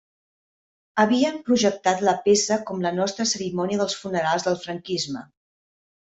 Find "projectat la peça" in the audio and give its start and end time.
1.49-2.57